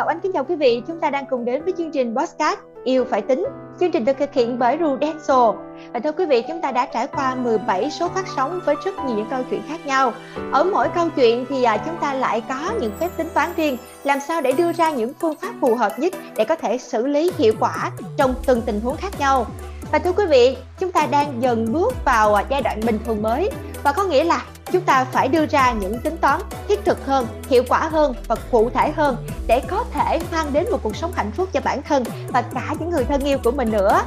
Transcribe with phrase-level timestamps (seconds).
[0.00, 2.60] Ngọc Anh kính chào quý vị, chúng ta đang cùng đến với chương trình Postcard
[2.84, 3.46] Yêu Phải Tính.
[3.80, 5.54] Chương trình được thực hiện bởi Rudenso.
[5.92, 8.94] Và thưa quý vị, chúng ta đã trải qua 17 số phát sóng với rất
[9.06, 10.12] nhiều những câu chuyện khác nhau.
[10.52, 13.76] Ở mỗi câu chuyện thì à, chúng ta lại có những phép tính toán riêng,
[14.04, 17.06] làm sao để đưa ra những phương pháp phù hợp nhất để có thể xử
[17.06, 19.46] lý hiệu quả trong từng tình huống khác nhau.
[19.92, 23.22] Và thưa quý vị, chúng ta đang dần bước vào à, giai đoạn bình thường
[23.22, 23.50] mới
[23.82, 24.42] và có nghĩa là
[24.72, 28.36] chúng ta phải đưa ra những tính toán thiết thực hơn, hiệu quả hơn và
[28.50, 29.16] cụ thể hơn
[29.46, 32.74] để có thể mang đến một cuộc sống hạnh phúc cho bản thân và cả
[32.80, 34.02] những người thân yêu của mình nữa.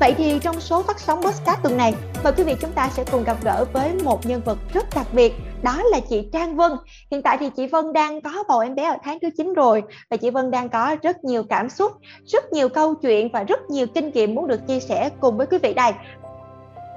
[0.00, 1.94] Vậy thì trong số phát sóng podcast tuần này,
[2.24, 5.06] mời quý vị chúng ta sẽ cùng gặp gỡ với một nhân vật rất đặc
[5.12, 6.72] biệt, đó là chị Trang Vân.
[7.10, 9.82] Hiện tại thì chị Vân đang có bầu em bé ở tháng thứ 9 rồi
[10.10, 11.92] và chị Vân đang có rất nhiều cảm xúc,
[12.26, 15.46] rất nhiều câu chuyện và rất nhiều kinh nghiệm muốn được chia sẻ cùng với
[15.46, 15.92] quý vị đây.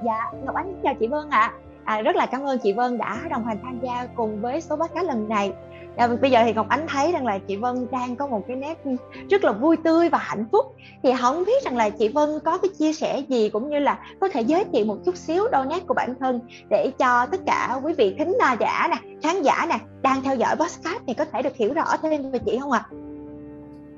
[0.05, 1.39] Dạ, Ngọc Ánh chào chị Vân ạ.
[1.39, 1.70] À.
[1.85, 4.75] À, rất là cảm ơn chị Vân đã đồng hành tham gia cùng với số
[4.75, 5.53] podcast lần này.
[5.95, 8.57] À, bây giờ thì Ngọc Ánh thấy rằng là chị Vân đang có một cái
[8.57, 8.83] nét
[9.29, 10.65] rất là vui tươi và hạnh phúc.
[11.03, 13.99] Thì không biết rằng là chị Vân có cái chia sẻ gì cũng như là
[14.19, 16.39] có thể giới thiệu một chút xíu đôi nét của bản thân
[16.69, 20.55] để cho tất cả quý vị thính giả nè, khán giả nè đang theo dõi
[20.55, 22.85] podcast thì có thể được hiểu rõ thêm về chị không ạ?
[22.91, 22.95] À?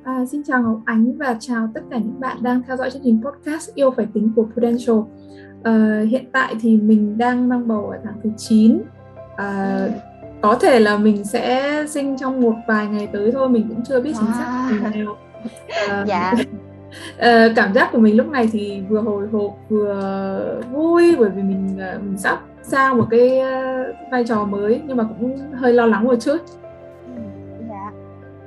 [0.03, 3.01] À, xin chào Ngọc Ánh và chào tất cả những bạn đang theo dõi chương
[3.05, 4.95] trình podcast Yêu Phải Tính của Prudential.
[4.95, 8.85] Uh, hiện tại thì mình đang mang bầu ở tháng thứ 9 uh,
[9.37, 9.89] ờ,
[10.41, 14.01] có thể là mình sẽ sinh trong một vài ngày tới thôi mình cũng chưa
[14.01, 15.03] biết chính xác wow.
[15.03, 15.17] nào
[16.01, 16.33] uh, dạ
[17.17, 21.41] uh, cảm giác của mình lúc này thì vừa hồi hộp vừa vui bởi vì
[21.41, 23.41] mình mình sắp sang một cái
[24.11, 26.37] vai trò mới nhưng mà cũng hơi lo lắng một chút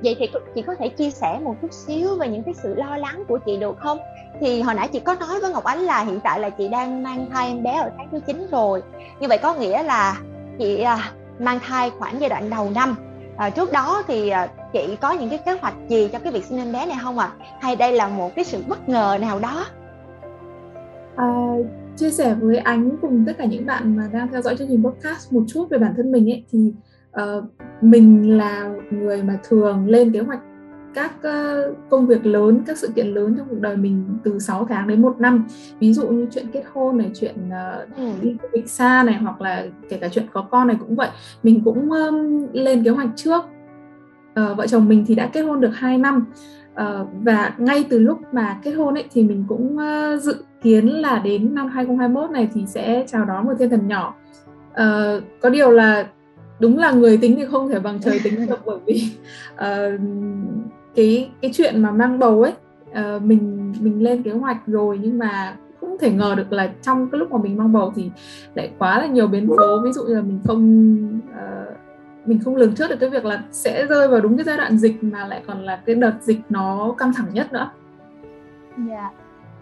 [0.07, 2.97] vậy thì chị có thể chia sẻ một chút xíu về những cái sự lo
[2.97, 3.99] lắng của chị được không?
[4.41, 7.03] Thì hồi nãy chị có nói với Ngọc Ánh là hiện tại là chị đang
[7.03, 8.83] mang thai em bé ở tháng thứ 9 rồi.
[9.21, 10.21] Như vậy có nghĩa là
[10.59, 12.97] chị à, mang thai khoảng giai đoạn đầu năm.
[13.37, 16.45] À, trước đó thì à, chị có những cái kế hoạch gì cho cái việc
[16.45, 17.33] sinh em bé này không ạ?
[17.39, 17.47] À?
[17.61, 19.65] hay đây là một cái sự bất ngờ nào đó?
[21.17, 21.27] À,
[21.97, 24.85] chia sẻ với ánh cùng tất cả những bạn mà đang theo dõi chương trình
[24.85, 26.73] podcast một chút về bản thân mình ấy thì
[27.23, 27.45] uh,
[27.81, 30.41] mình là người mà thường lên kế hoạch
[30.97, 31.13] các
[31.91, 35.03] công việc lớn, các sự kiện lớn trong cuộc đời mình từ 6 tháng đến
[35.03, 35.47] một năm.
[35.79, 39.41] Ví dụ như chuyện kết hôn này, chuyện uh, đi du lịch xa này hoặc
[39.41, 41.09] là kể cả chuyện có con này cũng vậy.
[41.43, 43.45] Mình cũng um, lên kế hoạch trước.
[43.45, 46.27] Uh, vợ chồng mình thì đã kết hôn được 2 năm.
[46.73, 50.87] Uh, và ngay từ lúc mà kết hôn ấy thì mình cũng uh, dự kiến
[50.89, 54.15] là đến năm 2021 này thì sẽ chào đón một thiên thần nhỏ.
[54.71, 56.07] Uh, có điều là
[56.61, 59.03] đúng là người tính thì không thể bằng trời tính được bởi vì
[59.55, 60.01] uh,
[60.95, 62.53] cái cái chuyện mà mang bầu ấy
[62.91, 67.11] uh, mình mình lên kế hoạch rồi nhưng mà không thể ngờ được là trong
[67.11, 68.11] cái lúc mà mình mang bầu thì
[68.55, 71.77] lại quá là nhiều biến cố ví dụ như là mình không uh,
[72.27, 74.79] mình không lường trước được cái việc là sẽ rơi vào đúng cái giai đoạn
[74.79, 77.71] dịch mà lại còn là cái đợt dịch nó căng thẳng nhất nữa.
[78.89, 78.95] Dạ.
[78.95, 79.13] Yeah.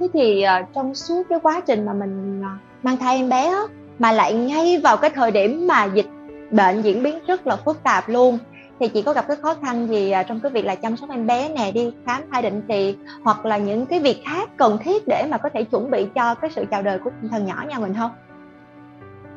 [0.01, 3.47] Thế thì uh, trong suốt cái quá trình mà mình uh, mang thai em bé
[3.47, 3.63] á,
[3.99, 6.09] mà lại ngay vào cái thời điểm mà dịch
[6.55, 8.39] bệnh diễn biến rất là phức tạp luôn
[8.81, 11.11] thì chị có gặp cái khó khăn gì à, trong cái việc là chăm sóc
[11.11, 14.79] em bé nè đi khám thai định kỳ hoặc là những cái việc khác cần
[14.85, 17.65] thiết để mà có thể chuẩn bị cho cái sự chào đời của thần nhỏ
[17.69, 18.11] nhà mình không?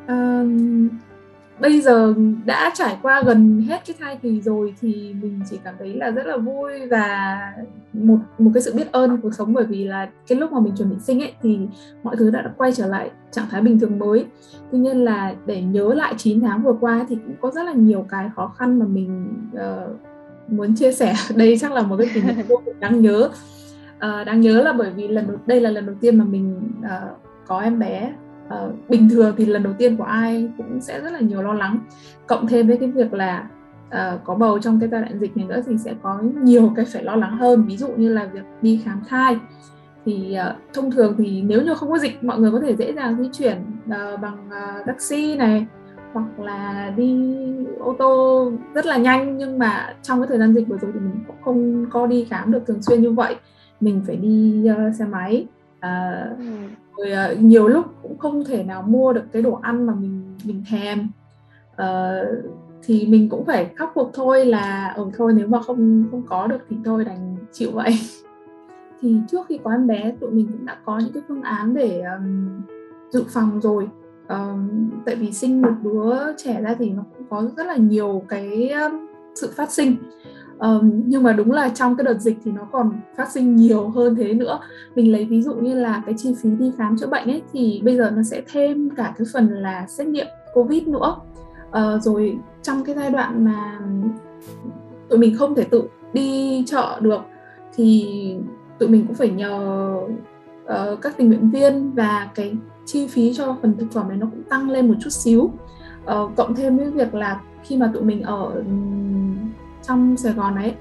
[0.08, 0.88] Um,
[1.60, 2.14] bây giờ
[2.44, 6.10] đã trải qua gần hết cái thai kỳ rồi thì mình chỉ cảm thấy là
[6.10, 7.38] rất là vui và
[7.92, 10.76] một một cái sự biết ơn cuộc sống bởi vì là cái lúc mà mình
[10.76, 11.58] chuẩn bị sinh ấy thì
[12.02, 14.26] mọi thứ đã quay trở lại trạng thái bình thường mới.
[14.72, 17.72] Tuy nhiên là để nhớ lại 9 tháng vừa qua thì cũng có rất là
[17.72, 19.96] nhiều cái khó khăn mà mình uh,
[20.52, 21.14] muốn chia sẻ.
[21.34, 23.30] Đây chắc là một cái kỷ niệm vô cùng đáng nhớ.
[23.96, 26.60] Uh, đáng nhớ là bởi vì lần đầu, đây là lần đầu tiên mà mình
[26.80, 28.12] uh, có em bé
[28.54, 31.52] uh, bình thường thì lần đầu tiên của ai cũng sẽ rất là nhiều lo
[31.52, 31.78] lắng.
[32.26, 33.48] Cộng thêm với cái việc là
[33.88, 36.84] uh, có bầu trong cái giai đoạn dịch này nữa thì sẽ có nhiều cái
[36.84, 37.64] phải lo lắng hơn.
[37.68, 39.36] Ví dụ như là việc đi khám thai.
[40.04, 42.92] Thì uh, thông thường thì nếu như không có dịch mọi người có thể dễ
[42.92, 45.66] dàng di chuyển uh, bằng uh, taxi này
[46.12, 47.36] hoặc là đi
[47.78, 49.38] ô tô rất là nhanh.
[49.38, 52.24] Nhưng mà trong cái thời gian dịch vừa rồi thì mình cũng không có đi
[52.24, 53.36] khám được thường xuyên như vậy.
[53.80, 55.46] Mình phải đi uh, xe máy
[55.80, 55.88] ừ
[56.98, 60.36] rồi uh, nhiều lúc cũng không thể nào mua được cái đồ ăn mà mình
[60.44, 61.08] mình thèm.
[61.82, 62.44] Uh,
[62.82, 66.22] thì mình cũng phải khắc phục thôi là ở ừ, thôi nếu mà không không
[66.28, 67.92] có được thì thôi đành chịu vậy.
[69.00, 71.74] Thì trước khi có em bé tụi mình cũng đã có những cái phương án
[71.74, 72.60] để um,
[73.10, 73.88] dự phòng rồi.
[74.28, 78.22] Um, tại vì sinh một đứa trẻ ra thì nó cũng có rất là nhiều
[78.28, 79.96] cái um, sự phát sinh
[80.58, 83.88] um, nhưng mà đúng là trong cái đợt dịch thì nó còn phát sinh nhiều
[83.88, 84.58] hơn thế nữa.
[84.94, 87.80] Mình lấy ví dụ như là cái chi phí đi khám chữa bệnh ấy thì
[87.84, 91.16] bây giờ nó sẽ thêm cả cái phần là xét nghiệm covid nữa.
[91.68, 93.80] Uh, rồi trong cái giai đoạn mà
[95.08, 95.82] tụi mình không thể tự
[96.12, 97.20] đi chợ được
[97.74, 98.06] thì
[98.78, 99.92] tụi mình cũng phải nhờ
[100.64, 102.54] uh, các tình nguyện viên và cái
[102.86, 105.40] chi phí cho phần thực phẩm này nó cũng tăng lên một chút xíu.
[105.40, 108.62] Uh, cộng thêm với việc là khi mà tụi mình ở
[109.88, 110.74] trong Sài Gòn ấy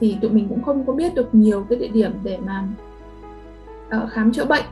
[0.00, 2.64] thì tụi mình cũng không có biết được nhiều cái địa điểm để mà
[3.96, 4.64] uh, khám chữa bệnh.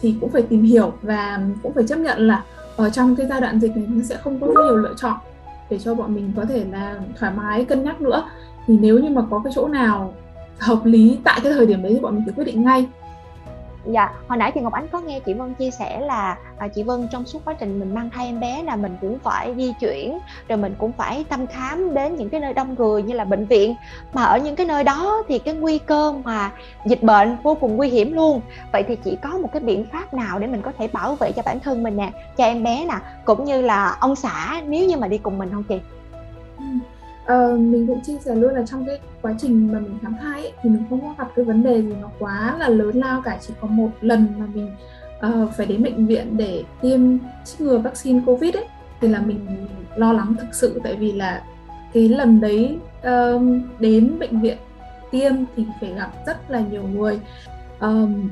[0.00, 2.44] Thì cũng phải tìm hiểu và cũng phải chấp nhận là
[2.76, 5.16] ở trong cái giai đoạn dịch này nó sẽ không có nhiều lựa chọn
[5.70, 8.24] để cho bọn mình có thể là thoải mái cân nhắc nữa.
[8.66, 10.14] Thì nếu như mà có cái chỗ nào
[10.58, 12.88] hợp lý tại cái thời điểm đấy thì bọn mình phải quyết định ngay
[13.86, 16.82] dạ hồi nãy thì ngọc ánh có nghe chị vân chia sẻ là à, chị
[16.82, 19.72] vân trong suốt quá trình mình mang thai em bé là mình cũng phải di
[19.80, 20.18] chuyển
[20.48, 23.46] rồi mình cũng phải thăm khám đến những cái nơi đông người như là bệnh
[23.46, 23.74] viện
[24.12, 26.50] mà ở những cái nơi đó thì cái nguy cơ mà
[26.86, 28.40] dịch bệnh vô cùng nguy hiểm luôn
[28.72, 31.32] vậy thì chị có một cái biện pháp nào để mình có thể bảo vệ
[31.32, 34.86] cho bản thân mình nè cho em bé nè cũng như là ông xã nếu
[34.88, 35.80] như mà đi cùng mình không chị.
[37.22, 40.42] Uh, mình cũng chia sẻ luôn là trong cái quá trình mà mình khám thai
[40.42, 43.22] ấy, thì mình không có gặp cái vấn đề gì nó quá là lớn lao
[43.24, 44.70] cả chỉ có một lần mà mình
[45.26, 47.00] uh, phải đến bệnh viện để tiêm
[47.44, 48.64] chích ngừa vaccine covid ấy.
[49.00, 49.66] Thì là mình
[49.96, 51.42] lo lắng thực sự tại vì là
[51.92, 54.56] cái lần đấy um, đến bệnh viện
[55.10, 57.20] tiêm thì phải gặp rất là nhiều người.
[57.80, 58.30] Um,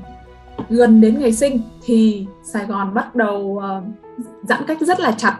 [0.68, 3.84] gần đến ngày sinh thì Sài Gòn bắt đầu uh,
[4.42, 5.38] giãn cách rất là chặt.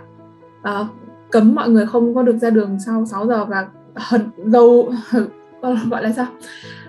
[0.61, 0.87] Uh,
[1.31, 4.93] cấm mọi người không có được ra đường sau 6 giờ và hận dâu
[5.91, 6.27] gọi là sao?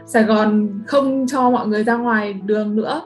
[0.05, 3.01] Sài Gòn không cho mọi người ra ngoài đường nữa.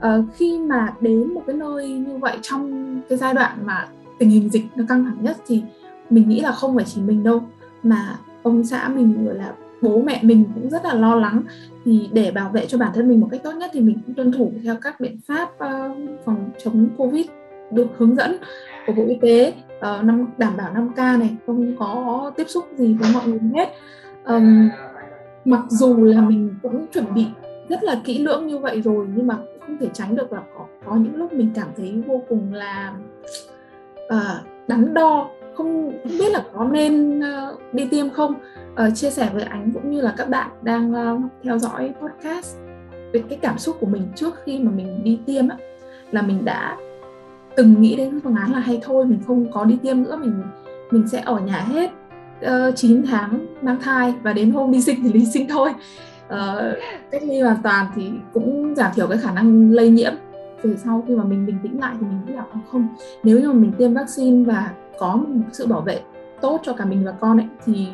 [0.00, 3.88] À, khi mà đến một cái nơi như vậy trong cái giai đoạn mà
[4.18, 5.62] tình hình dịch nó căng thẳng nhất thì
[6.10, 7.42] mình nghĩ là không phải chỉ mình đâu
[7.82, 9.52] mà ông xã mình rồi là
[9.82, 11.42] bố mẹ mình cũng rất là lo lắng.
[11.84, 14.14] Thì để bảo vệ cho bản thân mình một cách tốt nhất thì mình cũng
[14.14, 17.26] tuân thủ theo các biện pháp uh, phòng chống covid
[17.72, 18.36] được hướng dẫn
[18.86, 22.64] của bộ y tế uh, năm đảm bảo 5 k này không có tiếp xúc
[22.76, 23.68] gì với mọi người hết.
[24.24, 24.68] Um,
[25.44, 27.26] mặc dù là mình cũng chuẩn bị
[27.68, 30.66] rất là kỹ lưỡng như vậy rồi nhưng mà không thể tránh được là có
[30.86, 32.94] có những lúc mình cảm thấy vô cùng là
[34.06, 38.34] uh, đắn đo không, không biết là có nên uh, đi tiêm không.
[38.72, 42.56] Uh, chia sẻ với ánh cũng như là các bạn đang uh, theo dõi podcast
[43.12, 45.56] về cái cảm xúc của mình trước khi mà mình đi tiêm á
[46.10, 46.76] là mình đã
[47.56, 50.42] từng nghĩ đến phương án là hay thôi mình không có đi tiêm nữa mình
[50.92, 51.90] mình sẽ ở nhà hết
[52.42, 55.70] ờ, uh, 9 tháng mang thai và đến hôm đi sinh thì đi sinh thôi.
[56.26, 56.78] Uh,
[57.10, 60.12] cách ly hoàn toàn thì cũng giảm thiểu cái khả năng lây nhiễm.
[60.62, 62.88] Từ sau khi mà mình bình tĩnh lại thì mình nghĩ là ờ, không
[63.22, 66.00] nếu như mà mình tiêm vaccine và có một sự bảo vệ
[66.40, 67.88] tốt cho cả mình và con ấy thì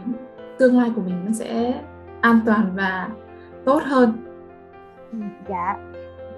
[0.58, 1.80] tương lai của mình nó sẽ
[2.20, 3.08] an toàn và
[3.64, 4.12] tốt hơn.
[5.12, 5.18] Ừ,
[5.48, 5.87] dạ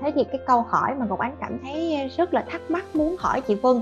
[0.00, 3.17] thế thì cái câu hỏi mà ngọc ánh cảm thấy rất là thắc mắc muốn
[3.19, 3.81] hỏi chị vân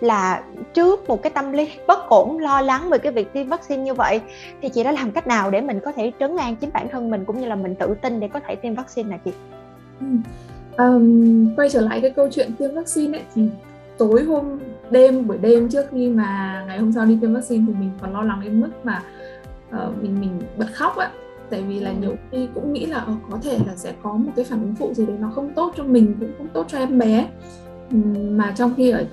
[0.00, 0.42] là
[0.74, 3.94] trước một cái tâm lý bất ổn lo lắng về cái việc tiêm vaccine như
[3.94, 4.20] vậy
[4.62, 7.10] thì chị đã làm cách nào để mình có thể trấn an chính bản thân
[7.10, 9.32] mình cũng như là mình tự tin để có thể tiêm vaccine nè chị?
[10.78, 13.48] Um, quay trở lại cái câu chuyện tiêm vaccine ấy thì
[13.98, 14.58] tối hôm
[14.90, 18.12] đêm buổi đêm trước khi mà ngày hôm sau đi tiêm vaccine thì mình còn
[18.12, 19.02] lo lắng đến mức mà
[19.68, 21.10] uh, mình mình bật khóc ạ
[21.50, 24.32] tại vì là nhiều khi cũng nghĩ là oh, có thể là sẽ có một
[24.36, 26.78] cái phản ứng phụ gì đấy nó không tốt cho mình cũng không tốt cho
[26.78, 27.28] em bé.
[28.30, 29.04] Mà trong khi ở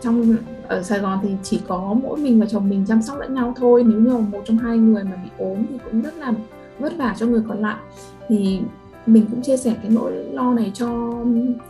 [0.00, 0.36] trong
[0.68, 3.54] ở Sài Gòn thì chỉ có mỗi mình và chồng mình chăm sóc lẫn nhau
[3.56, 3.84] thôi.
[3.86, 6.32] Nếu như một trong hai người mà bị ốm thì cũng rất là
[6.78, 7.76] vất vả cho người còn lại.
[8.28, 8.60] Thì
[9.06, 10.86] mình cũng chia sẻ cái nỗi lo này cho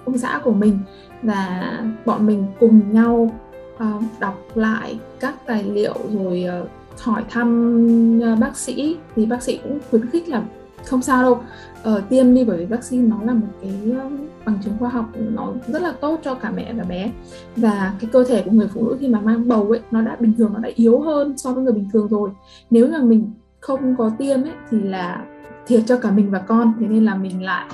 [0.05, 0.79] ông xã của mình
[1.23, 3.31] và bọn mình cùng nhau
[3.75, 6.69] uh, đọc lại các tài liệu rồi uh,
[7.01, 10.43] hỏi thăm à, bác sĩ thì bác sĩ cũng khuyến khích là
[10.85, 11.41] không sao đâu.
[11.83, 14.09] Ờ, tiêm đi bởi vì vaccine nó là một cái ờ,
[14.47, 17.13] bằng chứng khoa học nó rất là tốt cho cả mẹ và bé.
[17.57, 20.17] Và cái cơ thể của người phụ nữ khi mà mang bầu ấy nó đã
[20.21, 22.31] bình thường nó đã yếu hơn so với người bình thường rồi.
[22.71, 25.25] Nếu mà mình không có tiêm ấy thì là
[25.67, 26.73] thiệt cho cả mình và con.
[26.81, 27.67] Thế nên là mình lại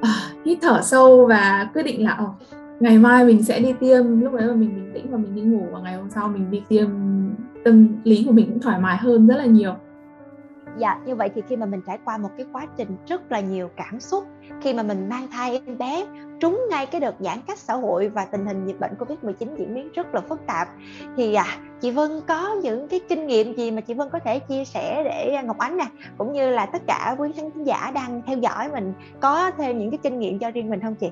[0.00, 0.14] à,
[0.44, 2.30] hít thở sâu và quyết định là oh,
[2.80, 4.20] ngày mai mình sẽ đi tiêm.
[4.20, 6.50] Lúc đấy mà mình bình tĩnh và mình đi ngủ và ngày hôm sau mình
[6.50, 6.88] đi tiêm
[7.64, 9.74] tâm lý của mình cũng thoải mái hơn rất là nhiều
[10.78, 13.40] dạ như vậy thì khi mà mình trải qua một cái quá trình rất là
[13.40, 14.24] nhiều cảm xúc
[14.60, 16.06] khi mà mình mang thai em bé
[16.40, 19.54] trúng ngay cái đợt giãn cách xã hội và tình hình dịch bệnh covid 19
[19.58, 20.68] diễn biến rất là phức tạp
[21.16, 21.44] thì à,
[21.80, 25.02] chị Vân có những cái kinh nghiệm gì mà chị Vân có thể chia sẻ
[25.04, 25.86] để Ngọc Ánh nè
[26.18, 29.90] cũng như là tất cả quý khán giả đang theo dõi mình có thêm những
[29.90, 31.10] cái kinh nghiệm cho riêng mình không chị?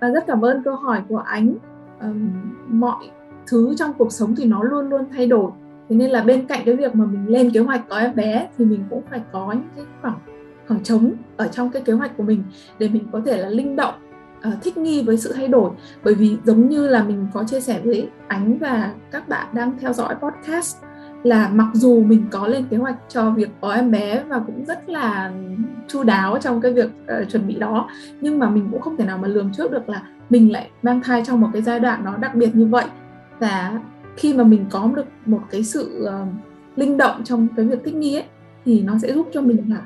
[0.00, 1.54] À, rất cảm ơn câu hỏi của Ánh.
[2.00, 2.30] Um,
[2.68, 3.10] mọi
[3.50, 5.50] thứ trong cuộc sống thì nó luôn luôn thay đổi.
[5.88, 8.48] Thế nên là bên cạnh cái việc mà mình lên kế hoạch có em bé
[8.58, 10.18] thì mình cũng phải có những cái khoảng
[10.68, 12.42] khoảng trống ở trong cái kế hoạch của mình
[12.78, 13.94] để mình có thể là linh động
[14.48, 15.70] uh, thích nghi với sự thay đổi.
[16.04, 19.78] Bởi vì giống như là mình có chia sẻ với ánh và các bạn đang
[19.78, 20.76] theo dõi podcast
[21.22, 24.64] là mặc dù mình có lên kế hoạch cho việc có em bé và cũng
[24.64, 25.32] rất là
[25.88, 26.90] chu đáo trong cái việc
[27.22, 27.88] uh, chuẩn bị đó
[28.20, 31.00] nhưng mà mình cũng không thể nào mà lường trước được là mình lại mang
[31.02, 32.84] thai trong một cái giai đoạn nó đặc biệt như vậy
[33.38, 33.80] và
[34.16, 36.28] khi mà mình có được một cái sự uh,
[36.76, 38.24] linh động trong cái việc thích nghi ấy
[38.64, 39.82] thì nó sẽ giúp cho mình là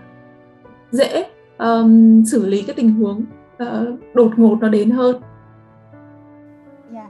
[0.91, 1.27] dễ
[1.59, 3.25] um, xử lý cái tình huống
[3.63, 5.21] uh, đột ngột nó đến hơn.
[6.93, 7.07] Yeah.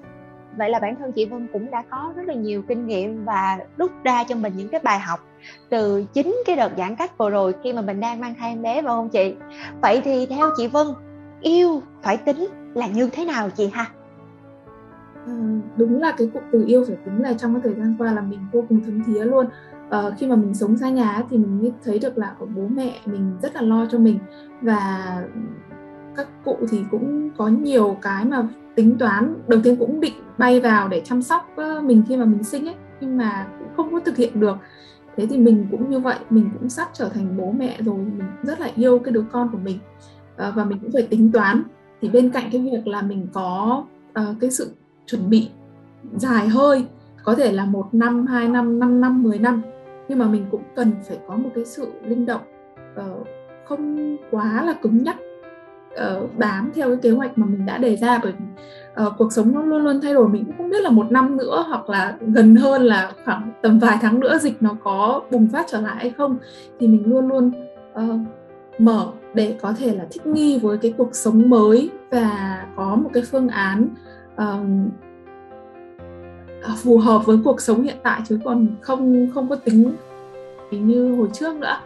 [0.57, 3.59] Vậy là bản thân chị Vân cũng đã có rất là nhiều kinh nghiệm và
[3.79, 5.21] rút ra cho mình những cái bài học
[5.69, 8.63] từ chính cái đợt giãn cách vừa rồi khi mà mình đang mang thai em
[8.63, 9.35] bé phải không chị?
[9.83, 10.87] Vậy thì theo chị Vân
[11.41, 13.87] yêu phải tính là như thế nào chị ha?
[15.27, 15.33] Ờ,
[15.77, 18.21] đúng là cái cụm từ yêu phải tính là trong cái thời gian qua là
[18.21, 19.47] mình vô cùng thấm thía luôn.
[19.91, 22.63] À, khi mà mình sống xa nhà thì mình mới thấy được là của bố
[22.75, 24.19] mẹ mình rất là lo cho mình
[24.63, 25.23] và
[26.17, 30.61] các cụ thì cũng có nhiều cái mà tính toán đầu tiên cũng định bay
[30.61, 33.93] vào để chăm sóc ờ, mình khi mà mình sinh ấy nhưng mà cũng không
[33.93, 34.57] có thực hiện được.
[35.17, 38.29] Thế thì mình cũng như vậy mình cũng sắp trở thành bố mẹ rồi mình
[38.43, 39.79] rất là yêu cái đứa con của mình
[40.37, 41.63] à, và mình cũng phải tính toán.
[42.01, 43.85] Thì bên cạnh cái việc là mình có
[44.21, 44.71] uh, cái sự
[45.13, 45.49] chuẩn bị
[46.17, 46.87] dài hơi
[47.25, 49.63] có thể là một năm hai năm năm năm mười năm.
[50.09, 52.41] Nhưng mà mình cũng cần phải có một cái sự linh động
[53.01, 53.27] uh,
[53.65, 55.17] không quá là cứng nhắc
[55.95, 58.21] uh, bám theo cái kế hoạch mà mình đã đề ra.
[58.23, 58.45] Bởi vì
[59.07, 61.37] uh, cuộc sống nó luôn luôn thay đổi mình cũng không biết là một năm
[61.37, 65.49] nữa hoặc là gần hơn là khoảng tầm vài tháng nữa dịch nó có bùng
[65.49, 66.37] phát trở lại hay không.
[66.81, 67.53] Thì mình luôn luôn
[67.93, 68.21] uh,
[68.79, 73.11] mở để có thể là thích nghi với cái cuộc sống mới và có một
[73.13, 73.89] cái phương án
[74.35, 74.61] uh,
[76.83, 79.95] phù hợp với cuộc sống hiện tại chứ còn không không có tính
[80.71, 81.77] như hồi trước nữa.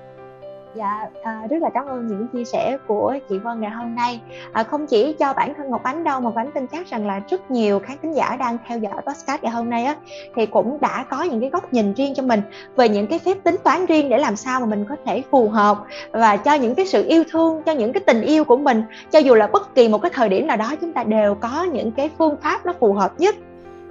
[0.76, 4.20] Dạ, à, rất là cảm ơn những chia sẻ của chị Vân ngày hôm nay.
[4.52, 7.06] À, không chỉ cho bản thân Ngọc Ánh đâu mà Ngọc Ánh tin chắc rằng
[7.06, 9.96] là rất nhiều khán thính giả đang theo dõi podcast ngày hôm nay á
[10.34, 12.40] thì cũng đã có những cái góc nhìn riêng cho mình
[12.76, 15.48] về những cái phép tính toán riêng để làm sao mà mình có thể phù
[15.48, 15.78] hợp
[16.12, 19.18] và cho những cái sự yêu thương, cho những cái tình yêu của mình, cho
[19.18, 21.92] dù là bất kỳ một cái thời điểm nào đó chúng ta đều có những
[21.92, 23.34] cái phương pháp nó phù hợp nhất.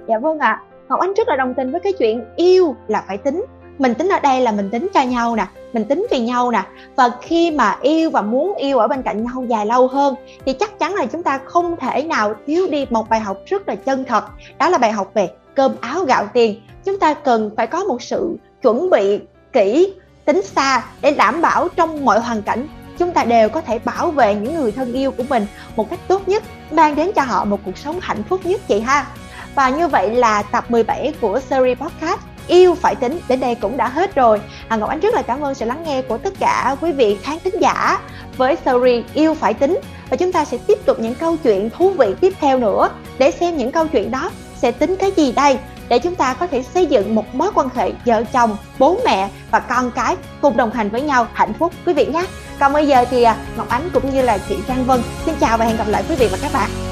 [0.08, 0.50] Dạ vâng ạ.
[0.50, 0.62] À.
[0.88, 3.44] Ngọc Ánh rất là đồng tình với cái chuyện yêu là phải tính
[3.78, 6.62] mình tính ở đây là mình tính cho nhau nè, mình tính vì nhau nè.
[6.96, 10.14] Và khi mà yêu và muốn yêu ở bên cạnh nhau dài lâu hơn,
[10.46, 13.68] thì chắc chắn là chúng ta không thể nào thiếu đi một bài học rất
[13.68, 14.24] là chân thật.
[14.58, 16.60] Đó là bài học về cơm áo gạo tiền.
[16.84, 19.20] Chúng ta cần phải có một sự chuẩn bị
[19.52, 22.68] kỹ, tính xa để đảm bảo trong mọi hoàn cảnh,
[22.98, 26.00] chúng ta đều có thể bảo vệ những người thân yêu của mình một cách
[26.08, 29.06] tốt nhất, mang đến cho họ một cuộc sống hạnh phúc nhất chị ha.
[29.54, 33.20] Và như vậy là tập 17 của series podcast yêu phải tính.
[33.28, 34.40] Đến đây cũng đã hết rồi.
[34.68, 37.16] À, ngọc ánh rất là cảm ơn sự lắng nghe của tất cả quý vị
[37.22, 37.98] khán thính giả
[38.36, 39.80] với series yêu phải tính.
[40.10, 42.90] Và chúng ta sẽ tiếp tục những câu chuyện thú vị tiếp theo nữa.
[43.18, 45.58] Để xem những câu chuyện đó sẽ tính cái gì đây.
[45.88, 49.28] Để chúng ta có thể xây dựng một mối quan hệ vợ chồng bố mẹ
[49.50, 51.72] và con cái cùng đồng hành với nhau hạnh phúc.
[51.86, 52.24] Quý vị nhé.
[52.60, 55.58] Còn bây giờ thì à, ngọc ánh cũng như là chị trang vân xin chào
[55.58, 56.85] và hẹn gặp lại quý vị và các bạn.